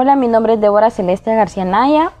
[0.00, 2.12] Hola, mi nombre es Débora Celeste García Naya,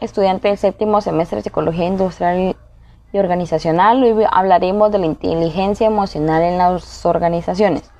[0.00, 2.56] estudiante del séptimo semestre de Psicología Industrial
[3.12, 4.02] y Organizacional.
[4.02, 7.92] Hoy hablaremos de la inteligencia emocional en las organizaciones.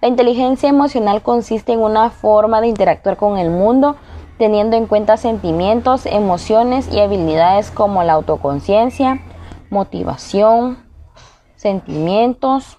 [0.00, 3.96] La inteligencia emocional consiste en una forma de interactuar con el mundo
[4.38, 9.20] teniendo en cuenta sentimientos, emociones y habilidades como la autoconciencia,
[9.68, 10.78] motivación,
[11.56, 12.78] sentimientos,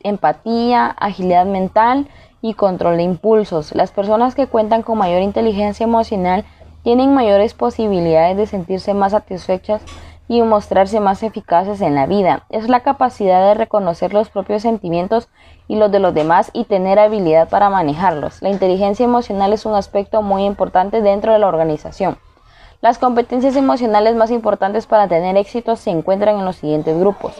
[0.00, 2.08] empatía, agilidad mental
[2.42, 3.74] y control de impulsos.
[3.74, 6.44] Las personas que cuentan con mayor inteligencia emocional
[6.82, 9.82] tienen mayores posibilidades de sentirse más satisfechas
[10.28, 12.44] y mostrarse más eficaces en la vida.
[12.48, 15.28] Es la capacidad de reconocer los propios sentimientos
[15.68, 18.42] y los de los demás y tener habilidad para manejarlos.
[18.42, 22.18] La inteligencia emocional es un aspecto muy importante dentro de la organización.
[22.82, 27.34] Las competencias emocionales más importantes para tener éxito se encuentran en los siguientes grupos.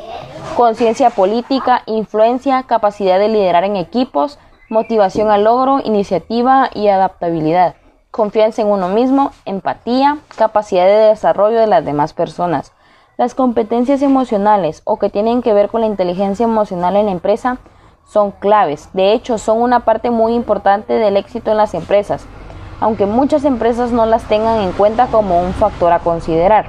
[0.56, 4.38] Conciencia política, influencia, capacidad de liderar en equipos,
[4.68, 7.76] motivación al logro, iniciativa y adaptabilidad,
[8.10, 12.72] confianza en uno mismo, empatía, capacidad de desarrollo de las demás personas.
[13.16, 17.58] Las competencias emocionales o que tienen que ver con la inteligencia emocional en la empresa
[18.06, 18.88] son claves.
[18.92, 22.26] De hecho, son una parte muy importante del éxito en las empresas,
[22.80, 26.66] aunque muchas empresas no las tengan en cuenta como un factor a considerar.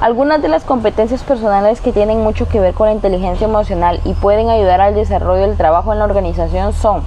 [0.00, 4.14] Algunas de las competencias personales que tienen mucho que ver con la inteligencia emocional y
[4.14, 7.02] pueden ayudar al desarrollo del trabajo en la organización son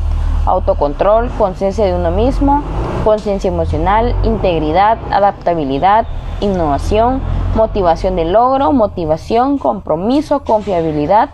[0.45, 2.61] autocontrol, conciencia de uno mismo,
[3.03, 6.05] conciencia emocional, integridad, adaptabilidad,
[6.39, 7.19] innovación,
[7.55, 11.31] motivación de logro, motivación, compromiso, confiabilidad,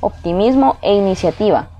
[0.00, 1.71] optimismo e iniciativa.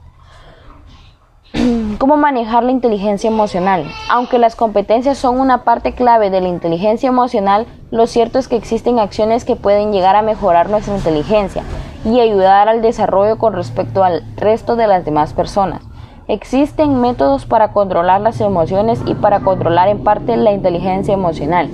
[2.02, 3.84] ¿Cómo manejar la inteligencia emocional?
[4.10, 8.56] Aunque las competencias son una parte clave de la inteligencia emocional, lo cierto es que
[8.56, 11.62] existen acciones que pueden llegar a mejorar nuestra inteligencia
[12.04, 15.80] y ayudar al desarrollo con respecto al resto de las demás personas.
[16.26, 21.70] Existen métodos para controlar las emociones y para controlar en parte la inteligencia emocional.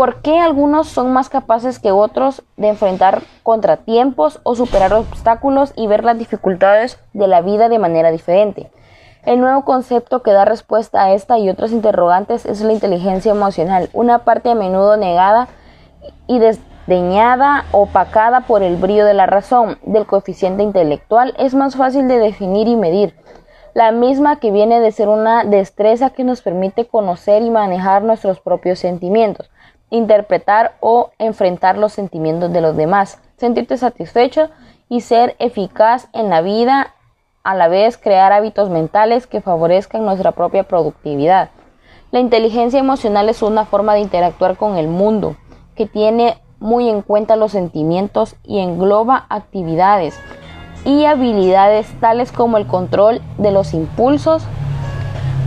[0.00, 5.88] ¿Por qué algunos son más capaces que otros de enfrentar contratiempos o superar obstáculos y
[5.88, 8.70] ver las dificultades de la vida de manera diferente?
[9.26, 13.90] El nuevo concepto que da respuesta a esta y otras interrogantes es la inteligencia emocional,
[13.92, 15.48] una parte a menudo negada
[16.26, 22.08] y desdeñada, opacada por el brillo de la razón, del coeficiente intelectual, es más fácil
[22.08, 23.14] de definir y medir.
[23.74, 28.40] La misma que viene de ser una destreza que nos permite conocer y manejar nuestros
[28.40, 29.50] propios sentimientos
[29.90, 34.48] interpretar o enfrentar los sentimientos de los demás, sentirte satisfecho
[34.88, 36.94] y ser eficaz en la vida,
[37.42, 41.50] a la vez crear hábitos mentales que favorezcan nuestra propia productividad.
[42.10, 45.36] La inteligencia emocional es una forma de interactuar con el mundo
[45.74, 50.20] que tiene muy en cuenta los sentimientos y engloba actividades
[50.84, 54.42] y habilidades tales como el control de los impulsos.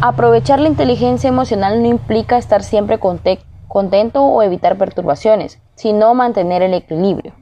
[0.01, 3.52] Aprovechar la inteligencia emocional no implica estar siempre contento
[4.23, 7.33] o evitar perturbaciones, sino mantener el equilibrio.